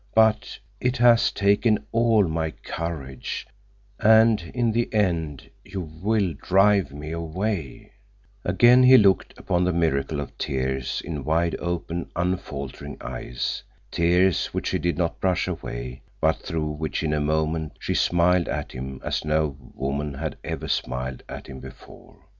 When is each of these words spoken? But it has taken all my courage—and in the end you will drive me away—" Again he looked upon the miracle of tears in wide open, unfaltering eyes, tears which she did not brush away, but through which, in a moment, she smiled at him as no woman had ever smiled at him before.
But 0.15 0.57
it 0.79 0.97
has 0.97 1.31
taken 1.31 1.85
all 1.91 2.27
my 2.27 2.49
courage—and 2.49 4.41
in 4.51 4.71
the 4.71 4.91
end 4.91 5.51
you 5.63 5.81
will 5.81 6.33
drive 6.41 6.91
me 6.91 7.11
away—" 7.11 7.91
Again 8.43 8.81
he 8.81 8.97
looked 8.97 9.35
upon 9.37 9.63
the 9.63 9.71
miracle 9.71 10.19
of 10.19 10.35
tears 10.39 11.03
in 11.05 11.23
wide 11.23 11.55
open, 11.59 12.09
unfaltering 12.15 12.97
eyes, 12.99 13.61
tears 13.91 14.47
which 14.47 14.69
she 14.69 14.79
did 14.79 14.97
not 14.97 15.19
brush 15.21 15.47
away, 15.47 16.01
but 16.19 16.37
through 16.39 16.71
which, 16.71 17.03
in 17.03 17.13
a 17.13 17.19
moment, 17.21 17.73
she 17.79 17.93
smiled 17.93 18.47
at 18.49 18.71
him 18.71 19.01
as 19.03 19.23
no 19.23 19.55
woman 19.75 20.15
had 20.15 20.35
ever 20.43 20.67
smiled 20.67 21.21
at 21.29 21.45
him 21.45 21.59
before. 21.59 22.15